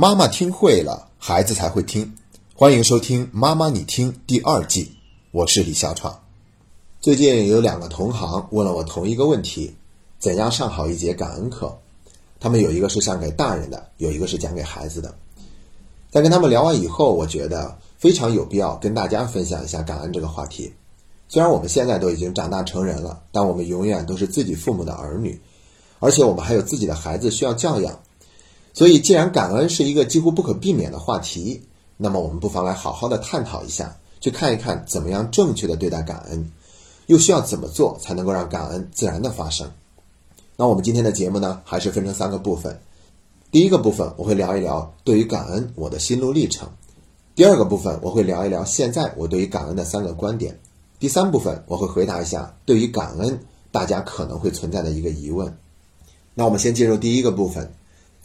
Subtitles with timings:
[0.00, 2.14] 妈妈听会了，孩子才会听。
[2.54, 4.92] 欢迎收听《妈妈你听》第二季，
[5.32, 6.20] 我是李小闯。
[7.00, 9.74] 最近有两个同行问了我同一个问题：
[10.20, 11.76] 怎样上好一节感恩课？
[12.38, 15.12] 他们有一个是上给大人的，有一个是讲给孩子的。
[16.12, 20.72] 在跟他们聊完以后，我觉得非常有必要跟大家分享一下感恩这个话题。
[21.28, 25.40] 虽然我们现在都已经长大成人了，但我们永远都是自己父母的儿女，
[25.98, 27.98] 而且我们还有自己的孩子需要教养。
[28.74, 31.60] 所以，既然感恩是一个几乎不可避免的话题，
[31.96, 36.48] 那么我们不妨来好好的探讨一下，去看一看怎么样正确的对待感恩，
[37.06, 39.68] 又需要怎么做才能够让感恩自然的发生。
[40.56, 42.80] 那我们今天的节目呢，还是分成三个部分。
[43.50, 46.68] 第一个部分我会聊一聊对于感恩我的心路历程；
[47.34, 50.52] 第二个部分我会聊一聊现在我对于感恩的三个观点；
[51.00, 53.40] 第三部分我会回答一下对于感恩
[53.72, 55.56] 大家可能会存在的一个疑问。
[56.34, 57.72] 那我们先进入第一个部分。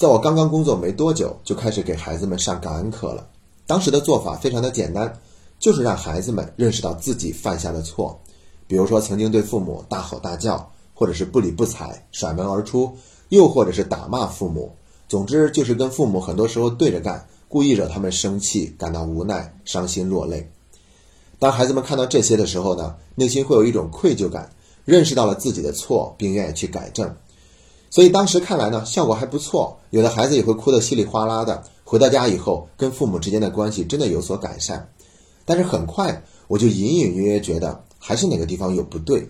[0.03, 3.25] 在我刚刚工作没多久，就开始给孩子们上感恩课了。
[3.65, 5.17] 当时的做法非常的简单，
[5.59, 8.19] 就是让孩子们认识到自己犯下的错，
[8.67, 12.91] 比如说曾经对父母大吼大叫，或者是不理不睬、甩门而出，
[13.29, 14.75] 又或者是打骂父母。
[15.07, 20.51] 总之就是跟父母很多时候对着干，故意惹他们生气，感到无奈、伤心、落泪。
[21.39, 24.49] 当孩子们看到这些的时候呢，内心会有一种愧疚感，
[24.83, 27.15] 认识到了自己的错，并愿意去改正。
[27.93, 31.63] 所以当时看来呢，效果还不错，有的孩子也会哭得稀里哗啦的。
[31.83, 34.89] 回到家以后，跟父母之间的关系真的有所改善。
[35.45, 39.29] 但是很快，我就隐隐约约觉得还是哪个地方有不对。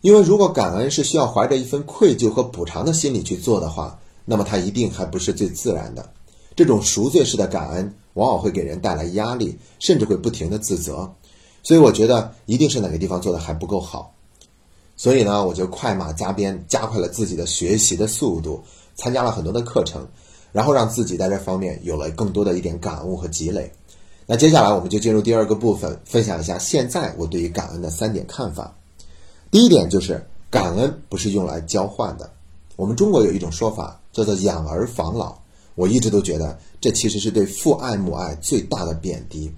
[0.00, 6.08] 因为如果感恩是需要怀着一份愧疚和补偿的心理去做的话，那么它一定还不是最自然的。
[6.54, 11.12] 这种赎罪式的感恩，往往会给人带来压力，甚至会不停的自责。
[11.64, 14.14] 所以我觉得一定是哪个地方做的还不够好。
[14.98, 18.60] 所以呢，我就快马加鞭，加快了自己的学习的速度，
[18.96, 20.04] 参加了很多的课程，
[20.50, 23.72] 然后让自己在这方面有了更多的一点感悟和积累。
[24.26, 28.74] 那接下来我们就进入第二个部分，分享一下现在我对于感恩的三点看法。
[29.52, 32.28] 第一点就是感恩不是用来交换的。
[32.74, 35.34] 我们中国有一种说法叫做“养儿防老”，
[35.76, 39.50] 我一直都觉得这其实是对父爱母爱最大的贬低。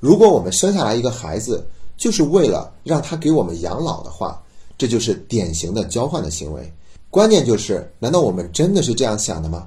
[0.00, 1.64] 如果我们生下来一个孩子，
[1.98, 4.42] 就是为了让他给我们养老的话，
[4.78, 6.72] 这就是典型的交换的行为，
[7.10, 9.66] 关键就是：难道我们真的是这样想的吗？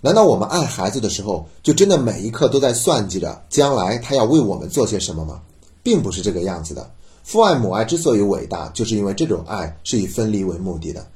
[0.00, 5.40] 难道我们爱孩子的时候，就真的每一刻都在算计着将来他要为我们做些什么吗？
[5.84, 6.90] 并不是这个样子的。
[7.22, 11.06] 父爱母爱之所以伟大，就是因为这种爱是以分离为目的的，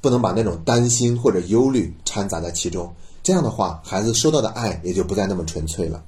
[0.00, 2.92] 不能把那种担心或者忧虑掺杂在其中。
[3.22, 6.02] 这样的话，孩子收到的爱也就不再那么纯粹了。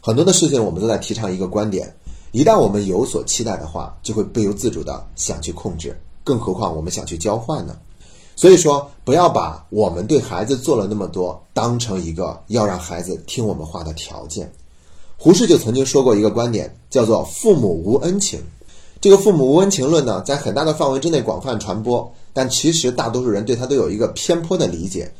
[0.00, 1.94] 很多的事情，我们都在提倡一个观点。
[2.32, 7.76] 一旦我们有所期待的话，就会不由自主的想去控制，更何况我们想去交换呢？
[8.36, 14.52] 所以说，不要把我们对孩子做了那么多当成一个要让孩子听我们话的条件。
[15.16, 18.40] 胡适就曾经说过一个观点，叫做“父母无恩情”。
[19.00, 25.12] 这个“父母无恩情论”呢，在很大的范围之内广泛传播，但其实大多数人对他都有一个偏颇的理解，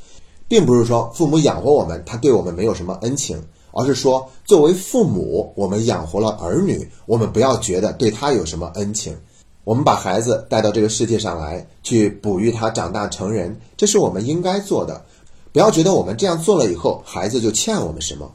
[0.46, 3.42] 并不是说父母养活我们，他对我们没有什么恩情。
[3.72, 9.16] 而是说，作为父母，我们养活了儿女，我们不要觉得对他有什么恩情。
[9.64, 15.04] 我们把孩子带到这个世界上来，去哺育他长大成人，这是我们应该做的。
[15.52, 18.30] 不要觉得我们这样做了以后，孩子就欠我们什么。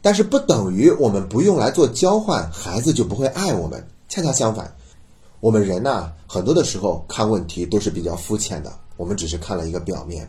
[0.00, 3.86] 但是不等于我们不用来做交换，孩子就不会爱我们。
[4.08, 4.74] 恰恰相反，
[5.40, 10.26] 我们人呐，很多的时候看问题都是比较肤浅的，我们只是看了一个表面。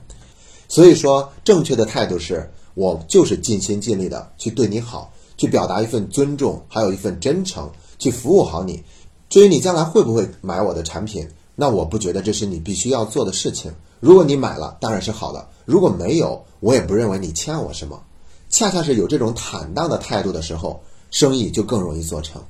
[0.67, 2.51] 所以说，正确的态度是。
[2.73, 8.83] 我就是尽心尽力的去对你好，去表达一份尊重，还有一份真诚，去服务好你。
[9.29, 13.71] 至于你将来会不会买我的产品，那我不觉得这是你必须要做的事情。
[13.99, 18.01] 如果你买了，当然是好的；如果没有，我也不认为你欠我什么。
[18.49, 22.41] 恰恰是有这种坦荡的态度的时候，生意就更容易做成。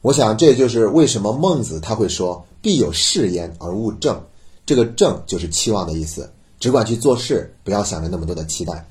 [0.00, 4.20] 我想，这就是为什么孟子他会说“必有事焉而勿正”。
[4.64, 8.86] 这个“正”就是期望的意思，只管去做事，不要想着那么多的期待。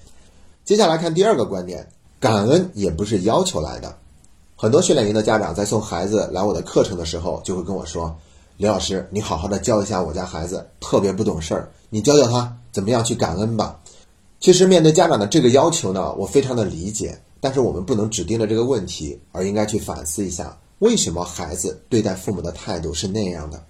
[0.67, 1.87] 接下来看第二个观点，
[2.19, 3.95] 感恩也不是要求来的。
[4.57, 8.13] 很多训练营的家长在送孩子来我的课程的时候，就会跟我说
[8.57, 13.79] ：“李老师，你好好的教一下我家孩子，特别不懂事儿，你教教他怎么样去感恩吧。”
[14.41, 23.63] 其实面对家长的这个要求呢，我非常的理解，但是我们不能只盯着这个问题，而应该去反思一下，为什么孩子对待父母的态度是那样的？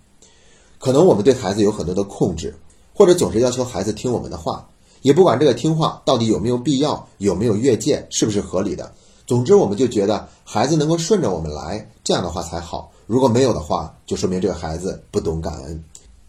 [0.80, 2.56] 可能我们对孩子有很多的控制，
[2.92, 4.68] 或者总是要求孩子听我们的话。
[5.08, 8.92] 也不管这个听话到底有没有必要，有没有越界，是不是合理的。
[9.26, 12.92] 总之，我们就觉得孩子能够顺着我们来，这样的话才好。
[13.06, 15.82] 如果没有的话，就说明这个孩子不懂感恩。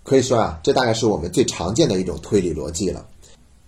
[0.04, 3.04] 可以说啊，这大概是我们最常见的一种推理逻辑了。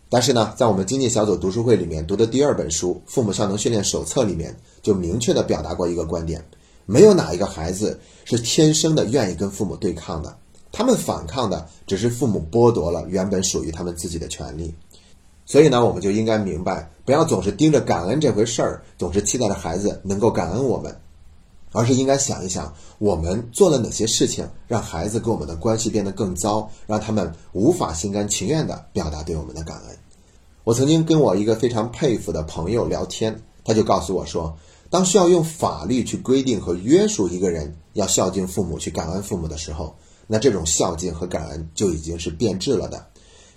[0.09, 6.41] 但是呢，在我们经济小组读书会里面读的第二本书《父母效能训练手册》里面，就明确的表达过一个观点：
[6.87, 10.37] 没有哪一个孩子是天生的愿意跟父母对抗的，
[10.71, 14.73] 他们反抗的只是父母剥夺了原本属于他们自己的权利。
[15.51, 20.97] 所以呢，我们就应该明白，不要总是盯着感恩这回事儿，总是期待着孩子能够感恩我们，
[21.73, 29.97] 而是应该想一想，我们做了哪些事情，让孩子跟我们的关系变得更糟，让他们无法心甘情愿地表达对我们的感恩。
[30.63, 34.57] 我曾经跟我一个非常佩服的朋友聊天，他就告诉我说，
[34.89, 39.97] 当需要用法律去规定和约束一个人要孝敬父母、去感恩父母的时候，
[40.29, 43.05] 那这种孝敬和感恩就已经是变质了的。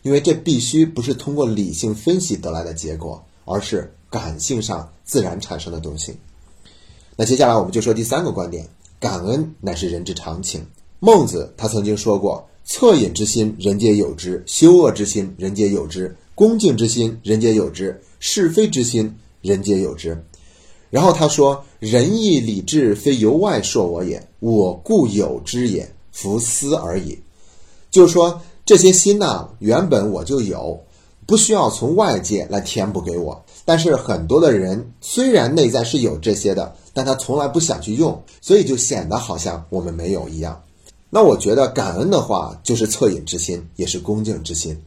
[0.04, 6.16] 因为这必须不是通过理性分析得来的结果，而是感性上自然产生的东西。
[7.16, 8.68] 那接下来我们就说第三个观点：
[9.00, 10.66] 感恩乃是人之常情。
[11.00, 20.22] 孟子他曾经说过：“恻隐之心，人皆有之；羞恶之心，人皆有之；恭敬之心，人皆有之；是非之心，人皆有之。”
[20.92, 27.18] 然后他说：“仁义礼智，非由外铄我也，我固有之也，弗思而已。”
[27.90, 28.42] 就是说。
[28.66, 30.82] 这些心呢，原本我就有，
[31.26, 33.44] 不需要从外界来填补给我。
[33.66, 40.62] 但是很多的人虽然内在是有这些的，但他从来不想去用，所以就显得好像我们没有一样。
[41.10, 44.82] 那我觉得感恩的话，就是恻隐之心，也是恭敬之心。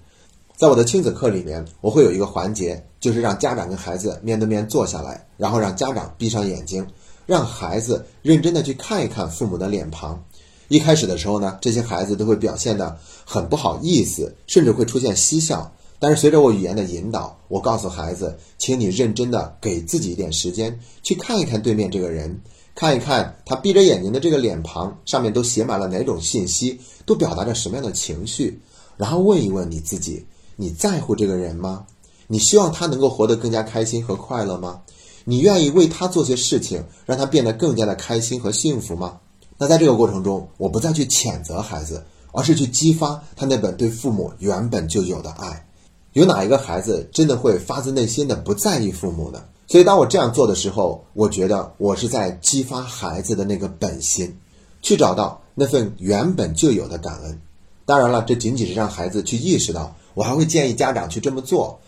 [0.57, 6.87] 在我的亲子课里面，我会有一个环节，就是让家长跟孩子面对面坐下来，然后让家长闭上眼睛，
[7.27, 10.25] 让孩子认真的去看一看父母的脸庞。
[10.69, 15.73] 一开始的时候呢，这些孩子都会表现的很不好意思，甚至会出现嬉笑。
[15.99, 22.41] 但是随着我语言的引导，我告诉孩子，请你认真的给自己一点时间，去看一看对面这个人，
[22.75, 28.61] 看一看他闭着眼睛的这个脸庞上面都写满了哪种信息，都表达着什么样的情绪。
[28.99, 30.27] 然后问一问你自己，
[30.57, 31.87] 你在乎这个人吗？
[32.27, 34.83] 你希望他能够活得更加开心和快乐吗？
[35.25, 39.19] 你愿意为他做些事情，让他变得更加的开心和幸福吗？
[39.59, 45.67] 那在这个过程中，我不再去谴责孩子，而是去激发他那本对父母原本就有的爱。
[46.13, 49.43] 有哪一个孩子真的会发自内心的不在意父母呢？
[49.67, 54.37] 所以当我这样做的时候，我觉得我是在激发孩子的那个本心，
[54.81, 57.41] 去找到那份原本就有的感恩。
[57.85, 59.95] 当然了，这仅仅是让孩子去意识到。
[60.15, 61.79] 我还会建议家长去这么做，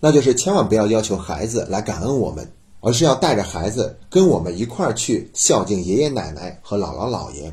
[0.00, 2.52] 那就是千万不要要求孩子来感恩我们。
[2.80, 7.52] 而是要带着孩子跟我们一块儿去孝敬爷爷奶奶和姥姥姥爷。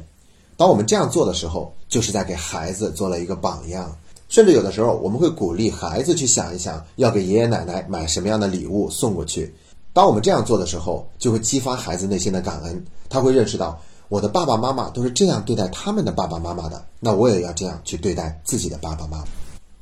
[0.56, 3.96] 当我们这样做的时候，就是在给孩子做了一个榜样。
[4.30, 9.54] 甚至有的时候，我们会鼓励孩子去想一想，要给爷爷奶奶买什么样的礼物送过去。
[9.94, 12.86] 当我们这样做的时候，就会激发孩子内心的感恩。
[13.08, 13.80] 他会认识到，
[14.10, 19.24] 我的爸爸妈妈都是这样对待他们的爸爸妈妈的，那我也要这样去对待自己的爸爸妈妈。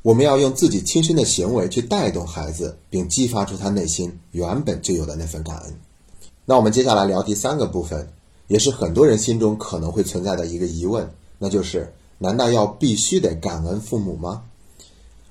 [0.06, 5.74] 我们要用自己亲身的行为去带动孩子，并激发出他内心原本就有的那份感恩。
[6.46, 8.08] 那我们接下来聊第三个部分，
[8.46, 11.10] 也是很多人心中可能会存在的一个疑问，
[11.40, 14.44] 那就是：难道要必须得感恩父母吗？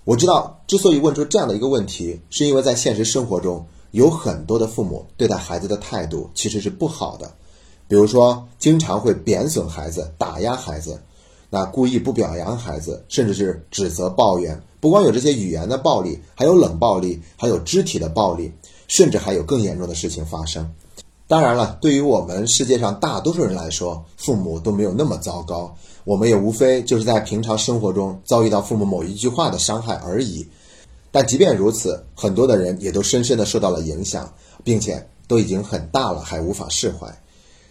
[0.03, 7.33] 我知道，之所以问出这样的一个问题，是因为在现实生活中，有很多的父母对待孩子的态度其实是不好的，
[7.87, 11.01] 比如说，经常会贬损孩子、打压孩子。
[11.55, 18.51] 那故意不表扬孩子，甚至是指责抱怨，不光有这些语言的暴力，还有冷暴力，还有肢体的暴力，
[18.89, 20.69] 甚至还有更严重的事情发生。
[21.29, 30.45] 当然了，对于我们世界上大多数人来说，父母都没有那么糟糕，我们也无非就是在平常生活中遭遇到父母某一句话的伤害而已。
[31.13, 34.29] 但即便如此，很多的人也都深深的受到了影响，
[34.65, 37.07] 并且都已经很大了还无法释怀。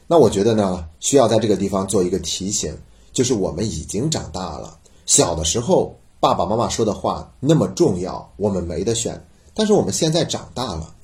[0.08, 2.74] 那我觉得呢，需要在这个地方做一个提醒。
[3.14, 9.24] 就是我们已经长大了，小的时候爸爸妈妈说的话那么重要，我们没得选。
[9.54, 10.96] 但是我们现在长大了，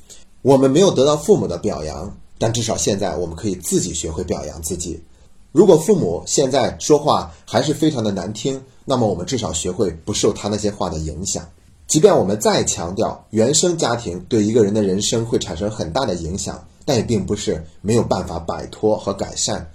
[0.41, 5.03] 我们没有得到父母的表扬，但至少现在我们可以自己学会表扬自己。
[5.51, 11.47] 如果父母现在说话还是非常的难听，那么我们至少学会不受他那些话的影响。
[11.87, 19.67] 即便我们再强调原生家庭对一个人的人生会产生很大的影响，但也并不是没有办法摆脱和改善。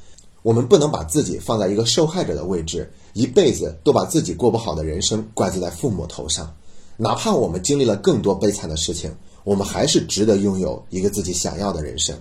[0.44, 6.54] 我们不能把自己放在一个受害者的位置，一辈子都把自己过不好的人生怪罪在父母头上。
[6.98, 9.10] 哪怕我们经历了更多悲惨的事情，
[9.42, 12.14] 我们还是值得拥有一个自己想要的人生。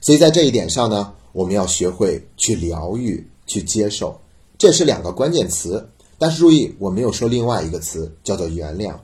[0.00, 4.16] 所以在这一点上呢，我们要学会去疗愈、去接受，
[4.56, 5.84] 这是两个关键词。
[6.20, 8.94] 但是注意，我没有说另外一个词，叫做原谅。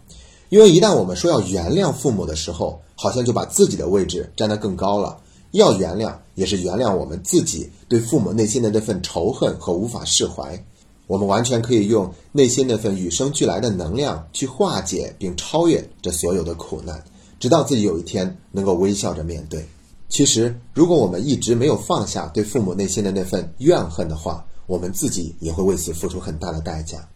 [0.50, 5.18] 因为一旦我们说要原谅父母的时候，好像就把自己的位置站得更高了。
[5.52, 10.62] 要原谅，也是原谅我们自己对父母内心的那份仇恨和无法释怀。
[11.06, 17.02] 我们完全可以用内心那份与生俱来的能量去化解并超越这所有的苦难，
[17.38, 19.66] 直到自己有一天能够微笑着面对。
[20.08, 27.06] 其实，如果我们一直没有放下对父母内心的那份怨恨的话，我们自己也会为此付出很大的代价。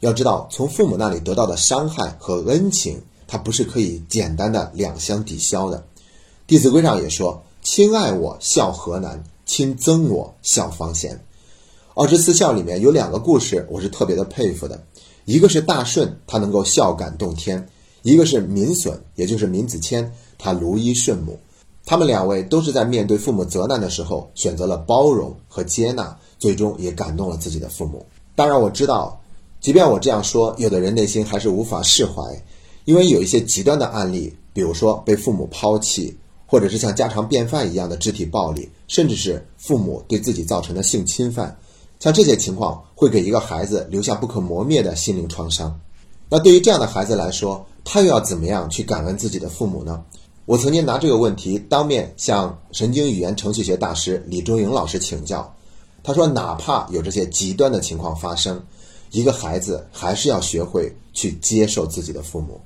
[0.00, 5.78] 要知道，从父母那里得到的伤害和恩情，它不是可以简单的两相抵消的。
[6.46, 11.20] 《弟子规》上也说：“亲爱我，孝何难；亲憎我，孝方贤。”
[11.96, 14.80] 二十四孝里面有两个故事，我是特别的佩服的。
[15.24, 17.60] 一个是大顺，他能够孝感动天；
[18.02, 20.08] 一个是闵损，也就是闵子骞，
[20.38, 21.36] 他如一顺母。
[21.84, 28.06] 他们两位都是在面对父母责难的时候，选择了包容和接纳，最终也感动了自己的父母。
[28.36, 29.20] 当然，我知道，
[29.60, 32.22] 即便我这样说，有的人内心还是无法释怀，
[32.84, 41.56] 因为有一些极端的案例，比如说被父母抛弃，或者是像家常便饭一样的肢体暴力，甚至是父母对自己造成的性侵犯，
[41.98, 45.78] 像这些情况会给一个孩子留下不可磨灭的心灵创伤。
[46.28, 50.04] 那对于这样的孩子来说，他又要怎么样去感恩自己的父母呢？
[50.44, 55.52] 我曾经拿这个问题当面向神经语言程序学大师李忠颖老师请教，
[56.04, 58.64] 他说：“哪怕有这些极端的情况发生，
[59.10, 62.60] 一个孩子还是要学会去接受自己的父母，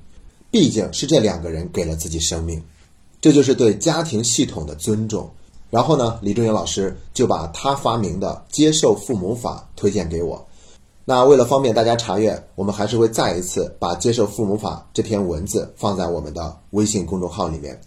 [0.51, 2.61] 毕竟是这两个人给了自己生命，
[3.21, 5.29] 这就是对家庭系统的尊重。”
[5.71, 10.45] 然后呢，李忠颖老师就把他发明的接受父母法推荐给我。
[11.05, 17.79] 那为了方便大家查阅，我们还是会再一次把《接受父母法》这篇文字放在我们的微信公众号里面。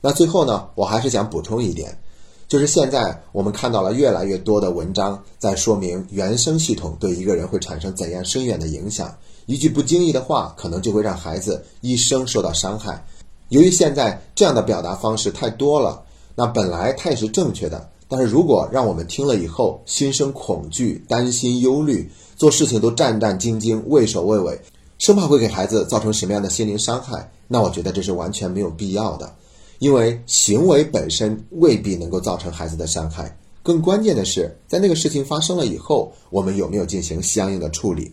[0.00, 1.98] 那最后呢，我还是想补充一点，
[2.46, 9.12] 就是现在我们看到了越来越多的文章在说明原生系统对一个人会产生怎样深远的影响，
[9.46, 13.04] 一句不经意的话可能就会让孩子一生受到伤害。
[13.48, 16.02] 由于现在这样的表达方式太多了，
[16.34, 22.10] 那本来它也是正确的，但是如果让我们听了以后心生恐惧、担心、忧虑。
[22.38, 24.60] 做事情都战战兢兢、畏首畏尾，
[24.98, 27.32] 生怕会给孩子造成什么样的心灵伤害。
[27.48, 29.34] 那我觉得这是完全没有必要的，
[29.78, 33.34] 因为行为本身未必能够造成孩子的伤害。
[33.62, 38.12] 更关键的是，在那个事情发生了以后，我们有没有进行相应的处理？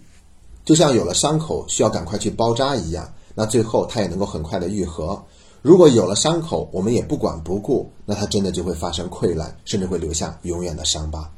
[0.64, 5.24] 就像有了伤口需要赶快去包扎一样，那最后它也能够很快的愈合。
[5.62, 11.32] 如果有了伤口，我们也不管不顾，那它真的就会发生溃烂，甚至会留下永远的伤疤。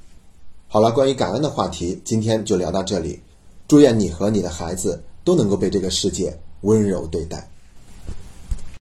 [0.67, 3.21] 好了，关于感恩的话题，今天就聊到这里。
[3.67, 7.49] 祝愿你和你的孩子都能够被这个世界温柔对待。